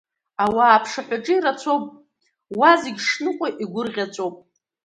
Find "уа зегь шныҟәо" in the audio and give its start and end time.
2.57-3.47